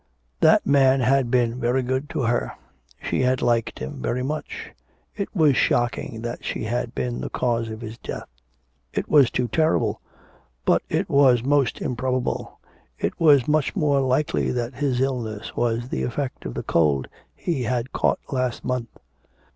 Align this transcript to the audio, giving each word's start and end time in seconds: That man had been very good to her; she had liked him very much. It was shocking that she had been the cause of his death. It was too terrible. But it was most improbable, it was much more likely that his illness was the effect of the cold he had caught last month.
That 0.39 0.65
man 0.65 1.01
had 1.01 1.29
been 1.29 1.59
very 1.59 1.83
good 1.83 2.09
to 2.09 2.21
her; 2.23 2.53
she 3.03 3.21
had 3.21 3.39
liked 3.43 3.77
him 3.77 4.01
very 4.01 4.23
much. 4.23 4.71
It 5.15 5.29
was 5.35 5.55
shocking 5.55 6.23
that 6.23 6.43
she 6.43 6.63
had 6.63 6.95
been 6.95 7.21
the 7.21 7.29
cause 7.29 7.69
of 7.69 7.81
his 7.81 7.99
death. 7.99 8.27
It 8.93 9.07
was 9.07 9.29
too 9.29 9.47
terrible. 9.47 10.01
But 10.65 10.81
it 10.89 11.07
was 11.07 11.43
most 11.43 11.81
improbable, 11.81 12.59
it 12.97 13.19
was 13.19 13.47
much 13.47 13.75
more 13.75 13.99
likely 14.01 14.49
that 14.49 14.73
his 14.73 14.99
illness 15.01 15.55
was 15.55 15.89
the 15.89 16.01
effect 16.01 16.47
of 16.47 16.55
the 16.55 16.63
cold 16.63 17.07
he 17.35 17.61
had 17.61 17.93
caught 17.93 18.17
last 18.31 18.65
month. 18.65 18.89